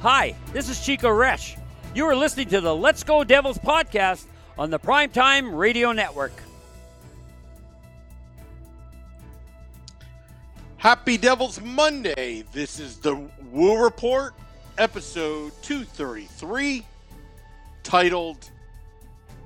[0.00, 1.58] Hi, this is Chico Resch.
[1.92, 6.30] You are listening to the Let's Go Devils podcast on the Primetime Radio Network.
[10.76, 12.44] Happy Devils Monday.
[12.52, 13.16] This is the
[13.50, 14.34] Woo Report,
[14.78, 16.86] episode 233,
[17.82, 18.50] titled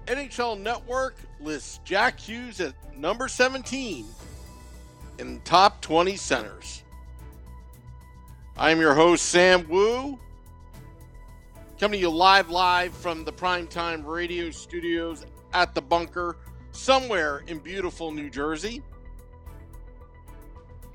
[0.07, 4.05] NHL Network lists Jack Hughes at number 17
[5.19, 6.83] in top 20 centers.
[8.59, 10.19] I am your host, Sam Wu,
[11.83, 16.37] coming to you live, live from the Primetime Radio studios at the bunker,
[16.71, 18.85] somewhere in beautiful New Jersey.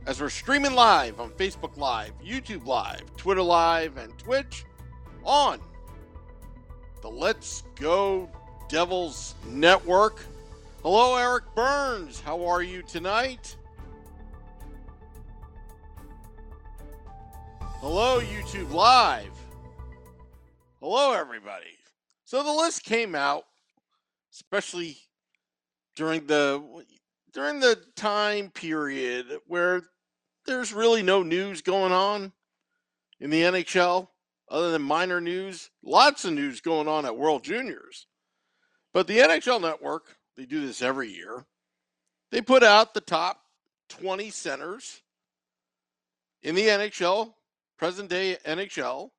[0.06, 4.64] As we're streaming live on Facebook Live, YouTube Live, Twitter Live, and Twitch
[5.26, 5.60] on
[7.02, 8.30] the Let's Go
[8.70, 10.24] Devils Network.
[10.84, 12.22] Hello, Eric Burns.
[12.22, 13.58] How are you tonight?
[17.82, 19.37] Hello, YouTube Live.
[20.80, 21.76] Hello, everybody.
[22.24, 23.46] So the list came out,
[24.32, 24.96] especially
[25.96, 26.64] during the
[27.34, 29.82] during the time period where
[30.46, 32.32] there's really no news going on
[33.20, 34.08] in the NHL
[34.50, 35.72] other than minor news.
[35.82, 38.06] Lots of news going on at World Juniors.
[38.94, 41.44] But the NHL Network, they do this every year.
[42.30, 43.42] They put out the top
[43.90, 45.02] 20 centers
[46.44, 47.34] in the NHL,
[47.80, 49.10] present day NHL.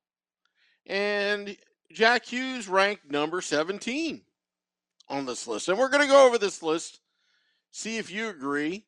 [0.89, 1.55] And
[1.93, 4.23] Jack Hughes ranked number 17
[5.07, 5.69] on this list.
[5.69, 6.99] And we're going to go over this list,
[7.71, 8.85] see if you agree.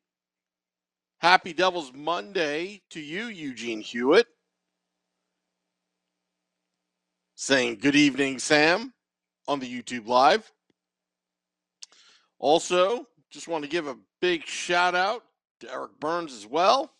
[1.18, 4.26] Happy Devils Monday to you, Eugene Hewitt.
[7.36, 8.92] Saying good evening, Sam,
[9.46, 10.50] on the YouTube Live.
[12.40, 15.22] Also, just want to give a big shout out
[15.60, 16.92] to Eric Burns as well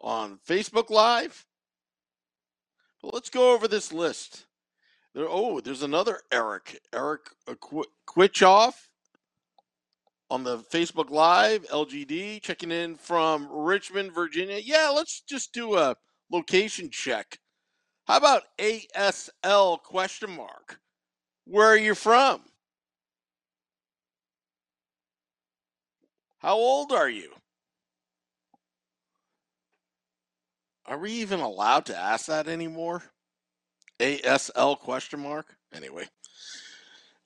[0.00, 1.44] on Facebook Live.
[3.02, 4.46] But let's go over this list.
[5.14, 7.30] There, oh, there's another Eric, Eric
[8.06, 8.74] Quitchoff
[10.30, 14.58] on the Facebook Live, LGD, checking in from Richmond, Virginia.
[14.62, 15.96] Yeah, let's just do a
[16.30, 17.38] location check.
[18.06, 20.80] How about ASL question mark?
[21.44, 22.42] Where are you from?
[26.38, 27.32] How old are you?
[30.90, 33.04] Are we even allowed to ask that anymore?
[34.00, 35.54] ASL question mark?
[35.72, 36.08] Anyway.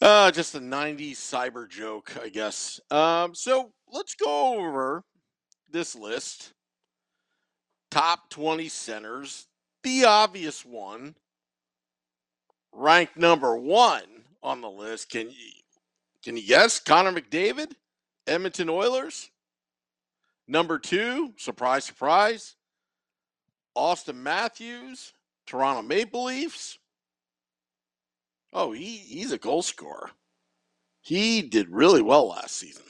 [0.02, 2.78] Uh, just a 90s cyber joke, I guess.
[2.90, 5.02] Um, so let's go over
[5.70, 6.52] this list.
[7.90, 9.46] Top 20 centers.
[9.82, 11.14] The obvious one,
[12.70, 14.02] ranked number one
[14.42, 15.08] on the list.
[15.08, 15.50] Can you
[16.22, 16.80] can you guess?
[16.80, 17.72] Connor McDavid,
[18.26, 19.30] Edmonton Oilers.
[20.48, 22.56] Number two, surprise, surprise.
[23.76, 25.12] Auston Matthews,
[25.46, 26.78] Toronto Maple Leafs.
[28.52, 30.10] Oh, he, he's a goal scorer.
[31.00, 32.84] He did really well last season.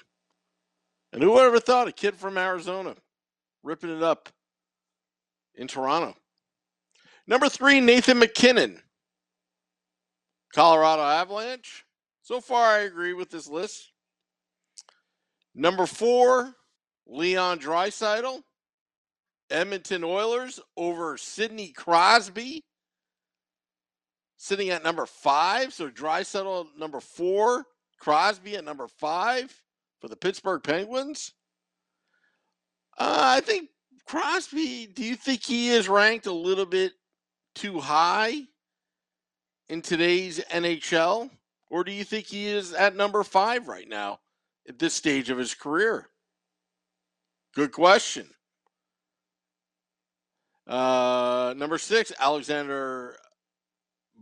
[1.12, 2.96] And who ever thought a kid from Arizona
[3.62, 4.28] ripping it up
[5.54, 6.14] in Toronto?
[7.26, 8.82] Number three, Nathan MacKinnon,
[10.52, 11.84] Colorado Avalanche.
[12.22, 13.92] So far, I agree with this list.
[15.54, 16.54] Number four,
[17.06, 18.42] Leon Draisaitl,
[19.50, 22.64] Edmonton Oilers over Sidney Crosby
[24.36, 25.72] sitting at number five.
[25.72, 27.66] So Draisaitl number four,
[27.98, 29.54] Crosby at number five
[30.00, 31.32] for the Pittsburgh Penguins.
[32.98, 33.70] Uh, I think
[34.06, 34.86] Crosby.
[34.86, 36.92] Do you think he is ranked a little bit
[37.54, 38.42] too high
[39.68, 41.30] in today's NHL,
[41.70, 44.20] or do you think he is at number five right now
[44.68, 46.08] at this stage of his career?
[47.54, 48.28] Good question.
[50.66, 53.16] Uh, number six, Alexander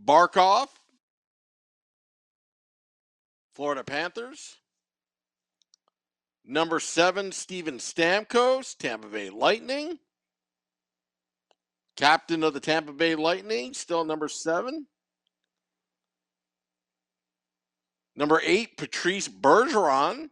[0.03, 0.67] Barkov,
[3.53, 4.57] Florida Panthers.
[6.45, 9.99] Number seven, Steven Stamkos, Tampa Bay Lightning.
[11.95, 14.87] Captain of the Tampa Bay Lightning, still number seven.
[18.15, 20.29] Number eight, Patrice Bergeron,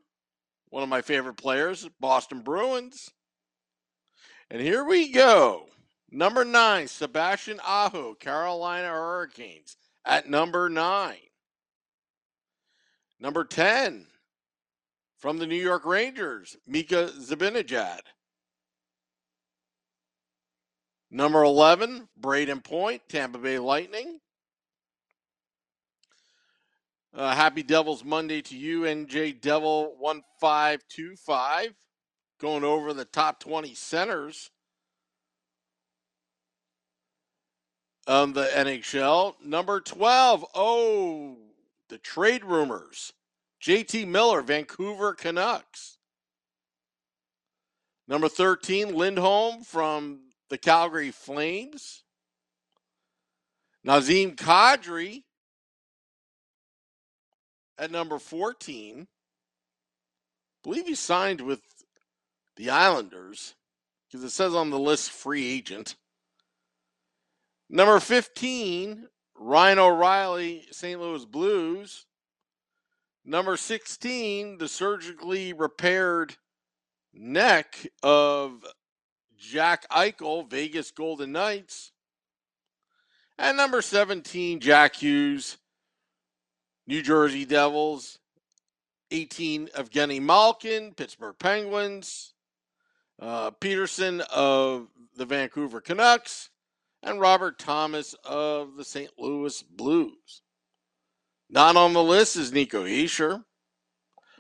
[0.69, 3.09] one of my favorite players, Boston Bruins.
[4.49, 5.67] And here we go.
[6.11, 11.15] Number nine, Sebastian Aho, Carolina Hurricanes, at number nine.
[13.17, 14.07] Number 10,
[15.17, 18.01] from the New York Rangers, Mika Zibanejad.
[21.09, 24.19] Number 11, Brayden Point, Tampa Bay Lightning.
[27.13, 31.73] Uh, happy Devils Monday to you, NJ Devil 1525.
[32.39, 34.49] Going over the top 20 centers
[38.11, 39.35] the NHL.
[39.41, 41.37] Number 12, oh,
[41.87, 43.13] the trade rumors.
[43.63, 45.97] JT Miller, Vancouver Canucks.
[48.09, 50.19] Number 13, Lindholm from
[50.49, 52.03] the Calgary Flames.
[53.87, 55.23] Nazem Kadri
[57.77, 59.03] at number 14.
[59.03, 59.05] I
[60.63, 61.61] believe he signed with
[62.57, 63.55] the Islanders
[64.05, 65.95] because it says on the list free agent.
[67.73, 69.07] Number 15,
[69.39, 70.99] Ryan O'Reilly, St.
[70.99, 72.05] Louis Blues.
[73.23, 76.35] Number 16, the surgically repaired
[77.13, 78.65] neck of
[79.37, 81.93] Jack Eichel, Vegas Golden Knights.
[83.37, 85.57] And number 17, Jack Hughes,
[86.85, 88.19] New Jersey Devils.
[89.11, 92.33] 18, Evgeny Malkin, Pittsburgh Penguins.
[93.17, 96.49] Uh, Pettersson of the Vancouver Canucks.
[97.03, 99.11] And Robert Thomas of the St.
[99.17, 100.41] Louis Blues.
[101.49, 103.43] Not on the list is Nico Hischier.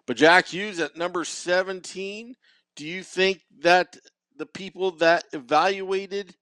[0.05, 2.35] But Jack Hughes at number 17,
[2.75, 3.97] do you think that
[4.37, 6.35] the people that evaluated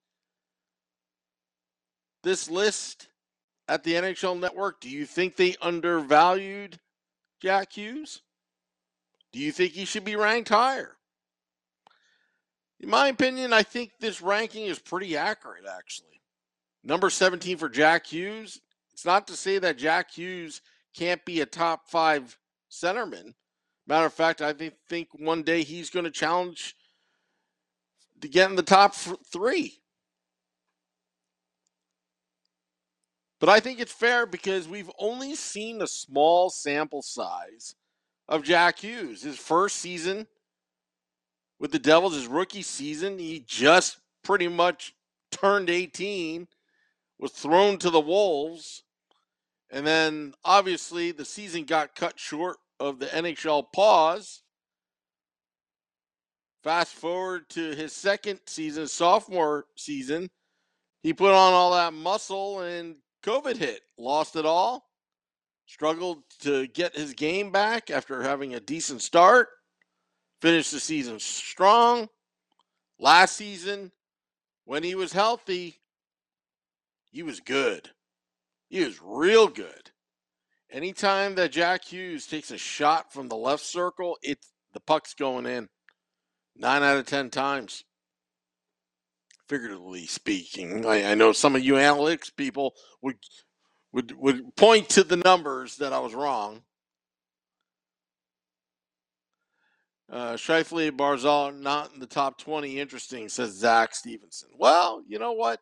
[2.22, 3.08] this list
[3.68, 6.80] at the NHL network, do you think they undervalued
[7.40, 8.22] Jack Hughes?
[9.32, 10.96] Do you think he should be ranked higher?
[12.80, 16.22] In my opinion, I think this ranking is pretty accurate, actually.
[16.82, 18.60] Number 17 for Jack Hughes.
[18.92, 20.62] It's not to say that Jack Hughes
[20.96, 22.38] can't be a top five
[22.70, 23.34] centerman.
[23.86, 24.54] Matter of fact, I
[24.88, 26.74] think one day he's going to challenge
[28.20, 29.80] to get in the top three.
[33.40, 37.74] But I think it's fair because we've only seen a small sample size
[38.28, 39.22] of Jack Hughes.
[39.22, 40.26] His first season
[41.60, 44.94] with the Devils, his rookie season, he just pretty much
[45.30, 46.48] turned 18,
[47.18, 48.82] was thrown to the Wolves,
[49.70, 54.42] and then obviously the season got cut short of the NHL pause.
[56.64, 60.28] Fast forward to his second season, sophomore season,
[61.02, 64.84] he put on all that muscle and COVID hit, lost it all,
[65.66, 69.48] struggled to get his game back after having a decent start,
[70.40, 72.08] finished the season strong.
[72.98, 73.92] Last season,
[74.64, 75.80] when he was healthy,
[77.10, 77.90] he was good.
[78.68, 79.90] He was real good.
[80.70, 85.46] Anytime that Jack Hughes takes a shot from the left circle, it's the puck's going
[85.46, 85.68] in.
[86.56, 87.84] Nine out of ten times.
[89.48, 90.86] Figuratively speaking.
[90.86, 93.16] I, I know some of you analytics people would
[93.92, 96.62] would would point to the numbers that I was wrong.
[100.10, 102.80] Uh, Shifley Barzal not in the top 20.
[102.80, 104.50] Interesting, says Zach Stevenson.
[104.58, 105.60] Well, you know what?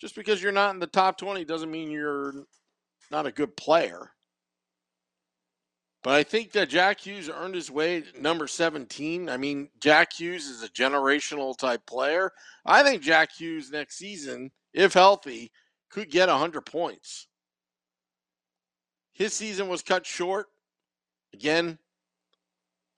[0.00, 2.34] Just because you're not in the top 20 doesn't mean you're
[3.10, 4.10] not a good player.
[6.02, 9.30] But I think that Jack Hughes earned his way number 17.
[9.30, 12.32] I mean, Jack Hughes is a generational type player.
[12.66, 15.50] I think Jack Hughes next season, if healthy,
[15.88, 17.28] could get 100 points.
[19.14, 20.48] His season was cut short,
[21.32, 21.78] again,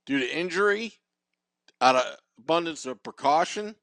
[0.07, 0.95] due to injury,
[1.81, 3.75] out of abundance of precaution.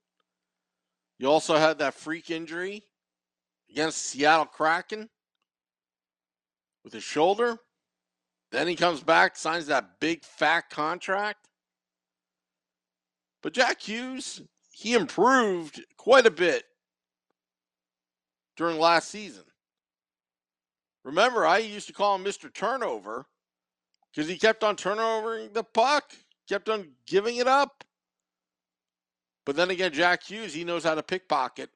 [1.19, 2.83] You also had that freak injury
[3.69, 5.09] against Seattle Kraken
[6.83, 7.59] with his shoulder.
[8.51, 11.47] Then he comes back, signs that big fat contract.
[13.41, 16.63] But Jack Hughes, he improved quite a bit
[18.55, 19.43] during last season.
[21.03, 22.53] Remember, I used to call him Mr.
[22.53, 23.25] Turnover
[24.13, 26.13] because he kept on turnovering the puck,
[26.47, 27.83] kept on giving it up.
[29.45, 31.69] But then again, Jack Hughes, he knows how to pickpocket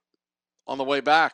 [0.67, 1.33] on the way back.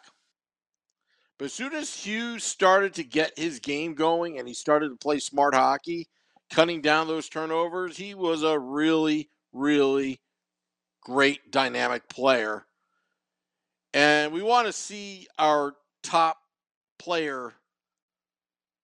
[1.37, 4.95] But as soon as Hughes started to get his game going and he started to
[4.95, 6.07] play smart hockey,
[6.49, 10.21] cutting down those turnovers, he was a really, really
[11.01, 12.65] great dynamic player.
[13.93, 16.37] And we want to see our top
[16.97, 17.53] player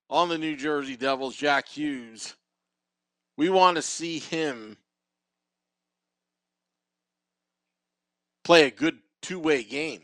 [0.09, 2.35] on the New Jersey Devils, Jack Hughes.
[3.37, 4.77] We want to see him
[8.43, 10.01] play a good two way game.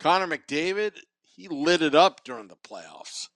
[0.00, 0.94] Connor McDavid,
[1.36, 3.28] he lit it up during the playoffs,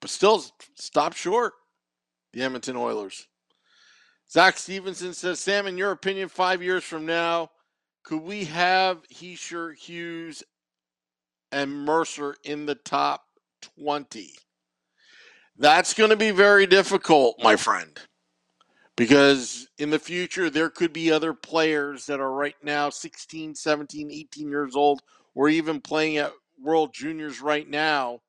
[0.00, 1.54] but still stopped short.
[2.32, 3.28] The Edmonton Oilers.
[4.30, 7.50] Zach Stevenson says, Sam, in your opinion, five years from now,
[8.02, 10.42] could we have Hischier, Hughes,
[11.54, 13.24] and Mercer in the top
[13.78, 14.30] 20?
[15.56, 17.98] That's going to be very difficult, my friend,
[18.96, 24.10] because in the future, there could be other players that are right now 16, 17,
[24.10, 25.02] 18 years old,
[25.34, 28.20] or even playing at World Juniors right now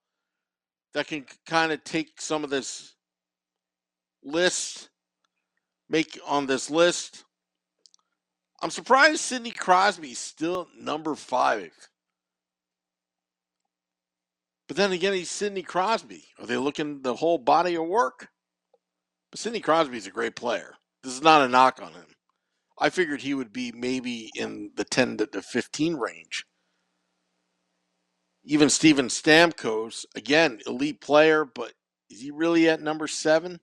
[0.94, 2.96] that can kind of take some of this
[4.24, 4.90] list
[5.90, 7.26] make on this list.
[8.62, 11.72] I'm surprised Sidney Crosby's still number five.
[14.68, 16.26] But then again, he's Sidney Crosby.
[16.40, 18.30] Are they looking the whole body of work?
[19.32, 20.76] But Sidney Crosby's a great player.
[21.04, 22.16] This is not a knock on him.
[22.80, 26.46] I figured he would be maybe in the 10 to 15 range.
[28.44, 31.74] Even Steven Stamkos, again, elite player, but
[32.10, 33.60] is he really at number seven?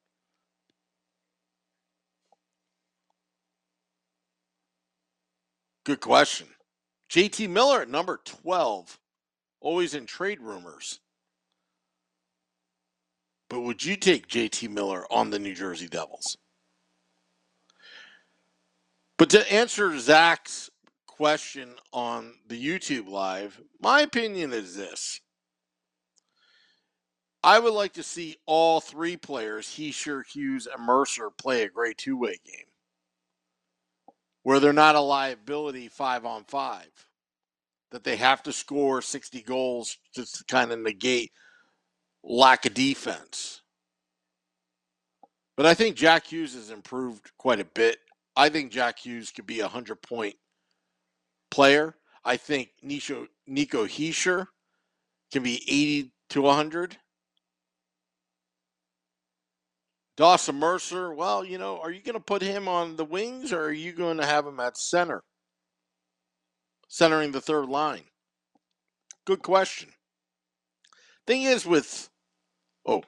[5.84, 6.48] Good question.
[7.10, 8.98] JT Miller at number 12,
[9.62, 11.00] always in trade rumors.
[13.48, 16.36] But would you take JT Miller on the New Jersey Devils?
[19.18, 20.70] But to answer Zach's
[21.06, 25.20] question on the YouTube live, my opinion is this.
[27.44, 31.98] I would like to see all three players, Hischier, Hughes, and Mercer, play a great
[31.98, 32.66] two way game
[34.42, 36.90] where they're not a liability five on five,
[37.92, 41.30] that they have to score 60 goals just to kind of negate
[42.24, 43.62] lack of defense.
[45.56, 47.98] But I think Jack Hughes has improved quite a bit.
[48.34, 50.34] I think Jack Hughes could be a 100 point
[51.50, 51.94] player.
[52.24, 54.46] I think Nico, Nico Hischier
[55.32, 56.96] can be 80 to 100.
[60.16, 63.64] Dawson Mercer, well, you know, are you going to put him on the wings or
[63.64, 65.22] are you going to have him at center?
[66.92, 68.02] Centering the third line.
[69.24, 69.88] Good question.
[71.26, 72.10] Thing is, with,
[72.84, 73.02] oh,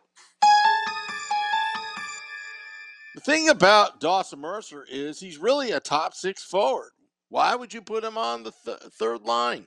[3.15, 6.93] the thing about Dawson Mercer is he's really a top six forward.
[7.29, 9.67] Why would you put him on the th- third line?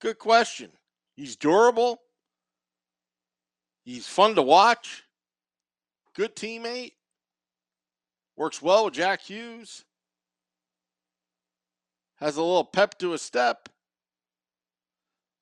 [0.00, 0.70] Good question.
[1.16, 2.00] He's durable.
[3.84, 5.04] He's fun to watch
[6.16, 6.92] good teammate,
[8.38, 9.84] works well with Jack Hughes,
[12.20, 13.68] has a little pep to his step.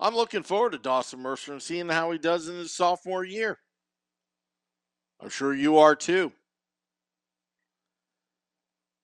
[0.00, 3.58] I'm looking forward to Dawson Mercer and seeing how he does in his sophomore year.
[5.20, 6.32] I'm sure you are too.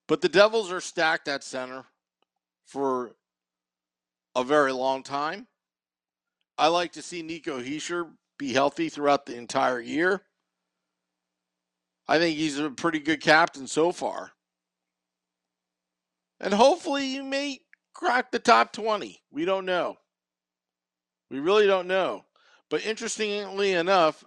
[0.07, 1.83] But the Devils are stacked at center
[2.65, 3.15] for
[4.35, 5.47] a very long time.
[6.57, 10.21] I like to see Nico Hischier be healthy throughout the entire year.
[12.07, 14.31] I think he's a pretty good captain so far.
[16.39, 17.61] And hopefully you may
[17.95, 19.19] crack the top 20.
[19.31, 19.95] We don't know.
[21.31, 22.25] We really don't know.
[22.69, 24.23] But interestingly enough,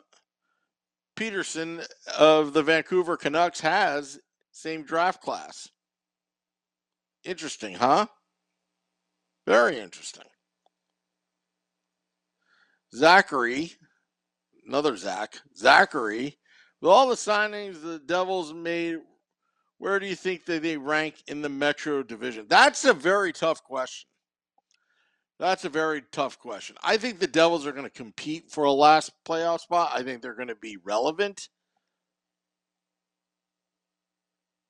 [1.16, 1.86] Pettersson
[2.18, 4.18] of the Vancouver Canucks has
[4.50, 5.68] same draft class.
[7.24, 8.06] Interesting, huh?
[9.46, 10.24] Very interesting.
[12.94, 13.72] Zachary,
[14.66, 16.38] another Zach, Zachary
[16.80, 18.98] with all the signings the Devils made,
[19.78, 22.46] where do you think that they rank in the Metro Division?
[22.48, 24.08] That's a very tough question.
[25.38, 26.76] That's a very tough question.
[26.82, 29.92] I think the Devils are going to compete for a last playoff spot.
[29.94, 31.48] I think they're going to be relevant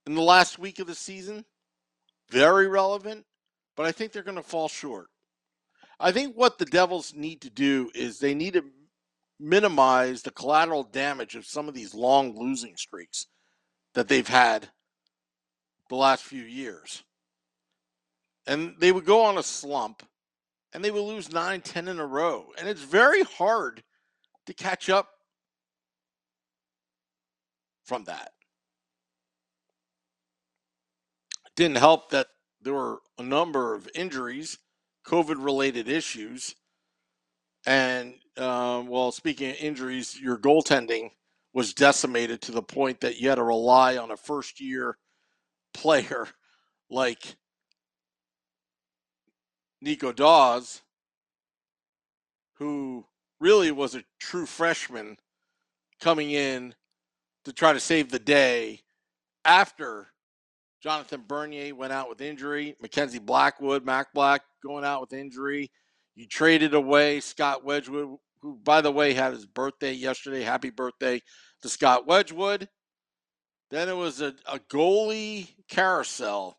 [0.07, 1.47] in the last week of the season.
[2.31, 3.25] Very relevant,
[3.77, 5.07] but I think they're going to fall short.
[5.99, 8.65] I think what the Devils need to do is they need to
[9.41, 13.27] minimize the collateral damage of some of these long losing streaks
[13.95, 14.69] that they've had
[15.89, 17.03] the last few years.
[18.47, 20.03] And they would go on a slump
[20.73, 22.47] and they would lose nine, ten in a row.
[22.59, 23.83] And it's very hard
[24.47, 25.09] to catch up
[27.85, 28.33] from that.
[31.47, 32.29] It didn't help that
[32.61, 34.59] there were a number of injuries,
[35.07, 36.55] COVID related issues.
[37.67, 41.11] And, um, well, speaking of injuries, your goaltending
[41.55, 44.97] was decimated to the point that you had to rely on a first year
[45.79, 46.27] player
[46.91, 47.37] like
[49.81, 50.83] Nico Daws,
[52.55, 53.07] who
[53.41, 55.17] really was a true freshman
[56.01, 56.75] coming in
[57.45, 58.81] to try to save the day
[59.45, 60.09] after
[60.81, 65.71] Jonathan Bernier went out with injury, Mackenzie Blackwood, Mac Black going out with injury.
[66.15, 70.43] You traded away Scott Wedgewood, who, by the way, had his birthday yesterday.
[70.43, 71.21] Happy birthday
[71.63, 72.69] to Scott Wedgewood.
[73.71, 76.59] Then it was a, a goalie carousel,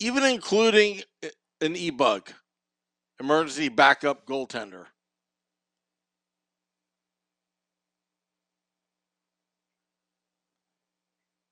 [0.00, 1.02] even including
[1.60, 2.30] an e bug,
[3.20, 4.86] emergency backup goaltender.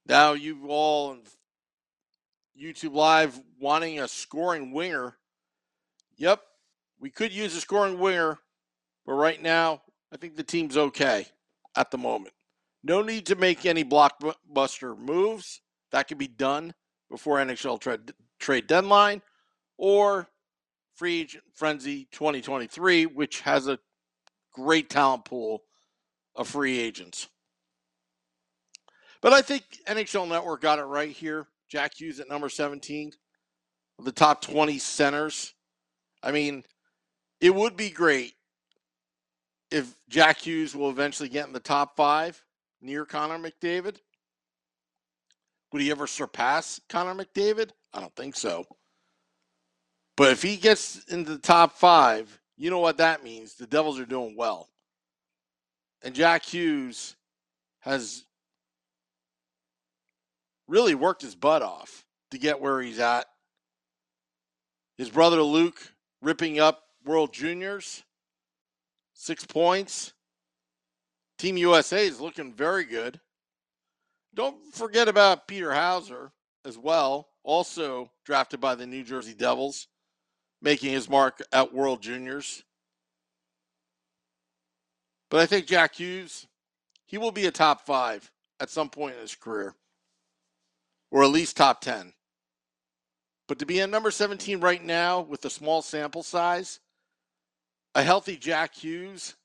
[0.07, 1.19] Now you all
[2.61, 5.17] YouTube Live wanting a scoring winger.
[6.17, 6.41] Yep,
[6.99, 8.41] we could use a scoring winger,
[9.07, 11.27] but right now I think the team's okay
[11.77, 12.35] at the moment.
[12.83, 15.61] No need to make any blockbuster moves.
[15.93, 16.73] That can be done
[17.11, 19.23] before NHL trade, trade deadline
[19.77, 20.29] or
[20.95, 23.79] free agent frenzy 2023, which has a
[24.53, 25.63] great talent pool
[26.35, 27.29] of free agents.
[29.21, 31.47] But I think NHL Network got it right here.
[31.69, 33.13] Jack Hughes at number 17
[33.99, 35.55] of the top 20 centers.
[36.23, 36.65] I mean,
[37.41, 38.35] it would be great
[39.71, 42.43] if Jack Hughes will eventually get in the top five
[42.81, 43.97] near Connor McDavid.
[45.73, 47.71] Would he ever surpass Connor McDavid?
[47.93, 48.67] I don't think so.
[50.17, 53.55] But if he gets into the top five, you know what that means.
[53.55, 54.69] The Devils are doing well.
[56.03, 57.17] And Jack Hughes
[57.81, 58.25] has
[60.69, 63.27] really worked his butt off to get where he's at.
[64.97, 65.81] His brother Luke
[66.21, 68.03] ripping up World Juniors,
[69.15, 70.13] six points.
[71.41, 73.19] Team USA is looking very good.
[74.35, 76.33] Don't forget about Peter Hauser
[76.67, 79.89] as well, also drafted by the New Jersey Devils,
[80.61, 82.63] making his mark at World Juniors.
[85.31, 86.47] But I think Jack Hughes,
[87.07, 89.75] he will be a top five at some point in his career
[91.11, 92.13] or at least top 10.
[93.49, 96.81] But to be at number 17 right now with a small sample size,
[97.95, 99.37] a healthy Jack Hughes,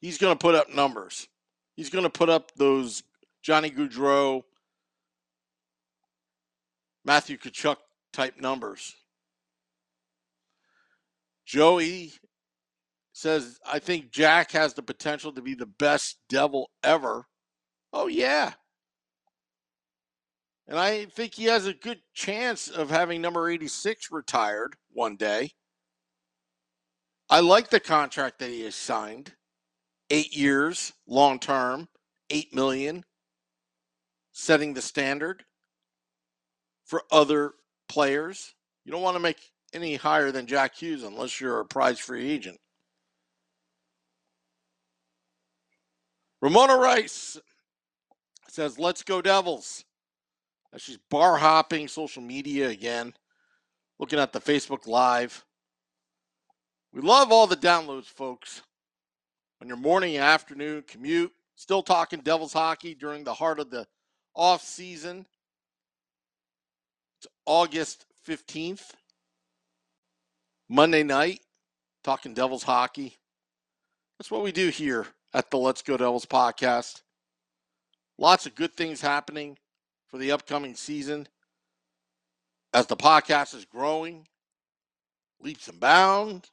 [0.00, 1.28] he's going to put up numbers.
[1.76, 3.02] He's going to put up those
[3.42, 4.42] Johnny Gaudreau,
[7.04, 7.76] Matthew Tkachuk
[8.12, 8.94] type numbers.
[11.46, 12.12] Joey
[13.12, 17.26] says, I think Jack has the potential to be the best devil ever.
[17.92, 18.52] Oh, yeah.
[20.66, 25.52] And I think he has a good chance of having number 86 retired one day.
[27.30, 29.32] I like the contract that he has signed.
[30.10, 31.88] Eight years, long term,
[32.30, 33.04] eight million,
[34.32, 35.44] setting the standard
[36.84, 37.52] for other
[37.88, 38.54] players.
[38.84, 39.38] You don't want to make
[39.74, 42.58] any higher than Jack Hughes unless you're a prize free agent.
[46.40, 47.38] Ramona Rice
[48.48, 49.84] says, Let's go, Devils.
[50.76, 53.14] She's bar hopping social media again,
[53.98, 55.44] looking at the Facebook Live.
[56.92, 58.62] We love all the downloads, folks.
[59.60, 63.86] On your morning and afternoon commute, still talking Devils hockey during the heart of the
[64.34, 65.26] off season.
[67.18, 68.92] It's August 15th,
[70.68, 71.40] Monday night,
[72.04, 73.16] talking Devils hockey.
[74.18, 77.02] That's what we do here at the Let's Go Devils podcast.
[78.16, 79.58] Lots of good things happening
[80.06, 81.26] for the upcoming season
[82.72, 84.28] as the podcast is growing
[85.40, 86.50] leaps and bounds.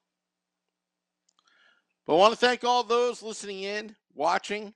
[2.06, 4.74] But I want to thank all those listening in, watching.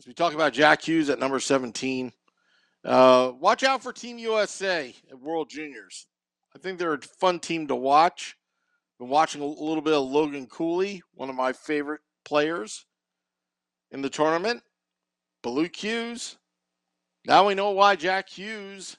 [0.00, 2.12] As we talk about Jack Hughes at number 17.
[2.84, 6.08] Uh, watch out for Team USA at World Juniors.
[6.56, 8.36] I think they're a fun team to watch.
[8.98, 12.84] Been watching a little bit of Logan Cooley, one of my favorite players
[13.92, 14.62] in the tournament.
[15.44, 16.36] Luke Hughes,
[17.26, 18.96] now we know why Jack Hughes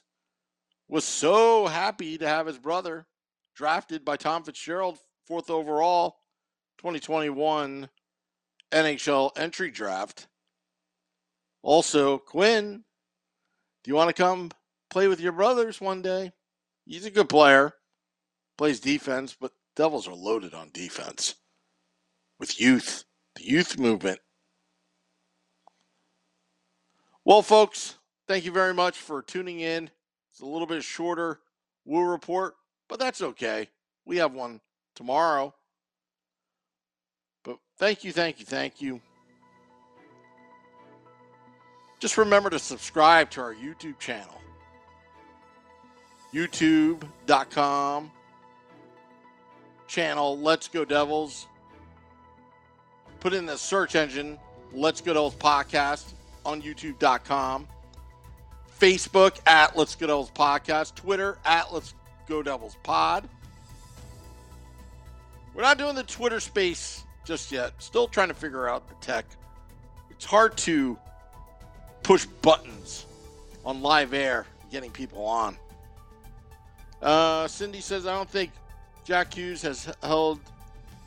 [0.88, 3.06] was so happy to have his brother
[3.54, 6.16] drafted by Tom Fitzgerald, fourth overall,
[6.84, 7.88] 2021
[8.70, 10.26] NHL entry draft.
[11.62, 12.84] Also, Quinn,
[13.82, 14.50] do you want to come
[14.90, 16.30] play with your brothers one day?
[16.84, 17.72] He's a good player,
[18.58, 21.36] plays defense, but Devils are loaded on defense
[22.38, 24.20] with youth, the youth movement.
[27.24, 27.96] Well, folks,
[28.28, 29.88] thank you very much for tuning in
[30.30, 31.40] It's a little bit shorter
[31.86, 32.56] Woo report,
[32.90, 33.70] but that's okay.
[34.04, 34.60] We have one
[34.94, 35.54] tomorrow.
[37.76, 39.00] Thank you, thank you, thank you.
[41.98, 44.40] Just remember to subscribe to our YouTube channel.
[46.32, 48.10] YouTube.com
[49.86, 51.46] channel Let's Go Devils.
[53.20, 54.38] Put in the search engine
[54.72, 56.12] Let's Go Devils podcast
[56.44, 57.68] on YouTube.com.
[58.78, 61.94] Facebook at Let's Go Devils Podcast, Twitter at Let's
[62.28, 63.28] Go Devils Pod.
[65.54, 67.72] We're not doing the Twitter space just yet.
[67.78, 69.24] Still trying to figure out the tech.
[70.10, 70.98] It's hard to
[72.02, 73.06] push buttons
[73.64, 75.56] on live air, getting people on.
[77.02, 78.50] Uh, Cindy says, I don't think
[79.04, 80.40] Jack Hughes has held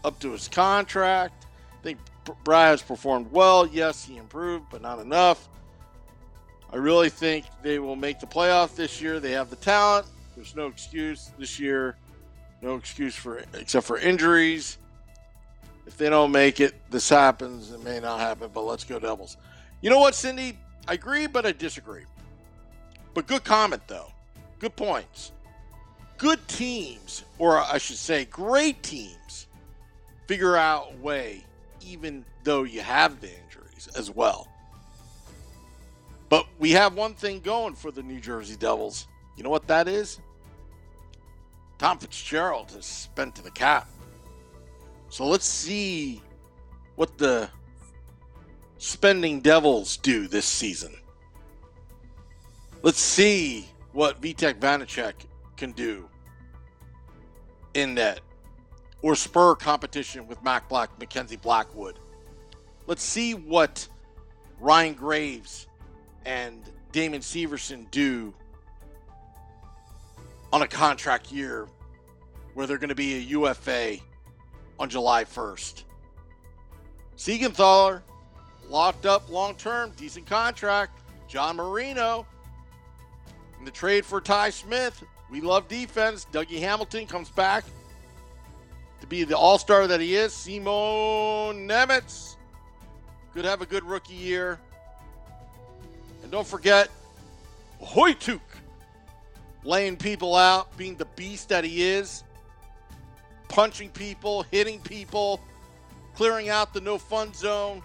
[0.03, 1.45] up to his contract.
[1.79, 1.99] I think
[2.43, 3.65] Bry has performed well.
[3.65, 5.47] Yes, he improved, but not enough.
[6.71, 9.19] I really think they will make the playoff this year.
[9.19, 10.05] They have the talent.
[10.35, 11.95] There's no excuse this year.
[12.61, 14.77] No excuse for except for injuries.
[15.87, 17.71] If they don't make it, this happens.
[17.71, 19.37] It may not happen, but let's go Devils.
[19.81, 20.57] You know what, Cindy?
[20.87, 22.03] I agree, but I disagree.
[23.13, 24.11] But good comment though.
[24.59, 25.31] Good points.
[26.17, 29.47] Good teams, or I should say, great teams,
[30.27, 31.43] figure out a way,
[31.81, 34.47] even though you have the injuries as well.
[36.29, 39.07] But we have one thing going for the New Jersey Devils.
[39.37, 40.19] You know what that is?
[41.77, 43.87] Tom Fitzgerald has spent to the cap.
[45.09, 46.21] So let's see
[46.95, 47.49] what the
[48.77, 50.95] spending Devils do this season.
[52.83, 55.13] Let's see what Vitek Vanecek
[55.55, 56.07] can do
[57.73, 58.21] in that
[59.01, 61.99] or spur competition with Mac Black, Mackenzie Blackwood.
[62.85, 63.87] Let's see what
[64.59, 65.67] Ryan Graves
[66.25, 68.33] and Damon Severson do
[70.51, 71.67] on a contract year
[72.53, 73.97] where they're going to be a UFA
[74.79, 75.83] on July 1st.
[77.17, 78.01] Siegenthaler
[78.69, 81.01] locked up long term, decent contract.
[81.27, 82.25] John Marino
[83.59, 85.03] in the trade for Ty Smith.
[85.29, 86.25] We love defense.
[86.31, 87.65] Dougie Hamilton comes back
[89.01, 90.33] to be the all star that he is.
[90.33, 92.35] Simon Nemec
[93.33, 94.59] could have a good rookie year.
[96.23, 96.89] And don't forget,
[97.81, 98.39] Heurtach
[99.63, 102.23] laying people out, being the beast that he is,
[103.49, 105.41] punching people, hitting people,
[106.15, 107.81] clearing out the no fun zone.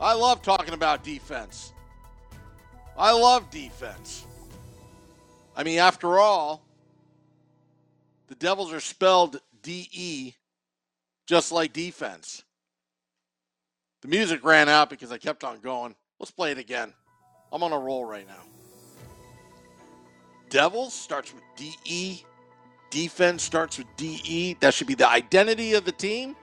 [0.00, 1.72] I love talking about defense.
[2.96, 4.26] I love defense.
[5.56, 6.62] I mean, after all,
[8.28, 10.34] the Devils are spelled D E,
[11.26, 12.42] just like defense.
[14.02, 15.94] The music ran out because I kept on going.
[16.18, 16.92] Let's play it again.
[17.52, 18.42] I'm on a roll right now.
[20.48, 22.24] Devils starts with DE.
[22.90, 24.56] Defense starts with DE.
[24.60, 26.36] That should be the identity of the team.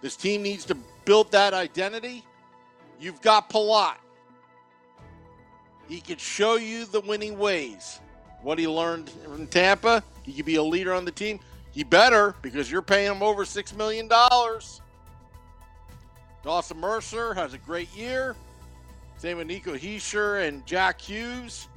[0.00, 2.24] This team needs to build that identity.
[3.00, 3.96] You've got Palat.
[5.88, 8.00] He can show you the winning ways.
[8.42, 11.40] What he learned in Tampa, he could be a leader on the team.
[11.72, 14.08] He better because you're paying him over $6 million.
[16.42, 18.36] Dawson Mercer has a great year.
[19.16, 21.68] Same with Nico Hischier and Jack Hughes.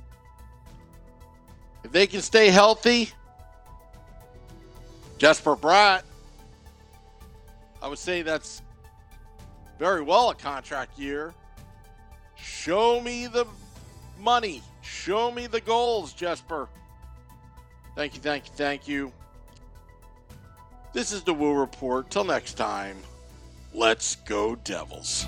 [1.83, 3.09] If they can stay healthy,
[5.21, 6.01] Jesper Bratt,
[7.79, 8.63] I would say that's
[9.77, 11.35] very well a contract year.
[12.33, 13.45] Show me the
[14.19, 14.63] money.
[14.81, 16.67] Show me the goals, Jesper.
[17.95, 19.13] Thank you, thank you, thank you.
[20.91, 22.09] This is the Woo Report.
[22.09, 22.97] Till next time,
[23.75, 25.27] let's go, Devils.